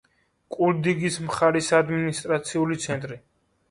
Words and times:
კულდიგის 0.55 1.19
მხარის 1.27 1.71
ადმინისტრაციული 1.83 2.85
ცენტრი. 2.89 3.25